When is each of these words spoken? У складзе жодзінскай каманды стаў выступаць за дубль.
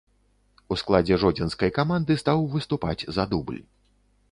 У 0.75 0.77
складзе 0.81 1.15
жодзінскай 1.25 1.71
каманды 1.77 2.17
стаў 2.23 2.43
выступаць 2.57 2.99
за 3.19 3.23
дубль. 3.35 3.63